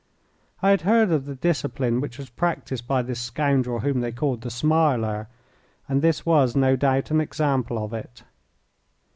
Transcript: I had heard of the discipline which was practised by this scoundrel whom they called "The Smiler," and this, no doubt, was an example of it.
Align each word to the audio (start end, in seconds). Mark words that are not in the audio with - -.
I 0.63 0.71
had 0.71 0.81
heard 0.81 1.11
of 1.11 1.27
the 1.27 1.35
discipline 1.35 2.01
which 2.01 2.17
was 2.17 2.31
practised 2.31 2.87
by 2.87 3.03
this 3.03 3.19
scoundrel 3.19 3.81
whom 3.81 4.01
they 4.01 4.11
called 4.11 4.41
"The 4.41 4.49
Smiler," 4.49 5.27
and 5.87 6.01
this, 6.01 6.25
no 6.25 6.75
doubt, 6.75 7.03
was 7.03 7.11
an 7.11 7.21
example 7.21 7.77
of 7.77 7.93
it. 7.93 8.23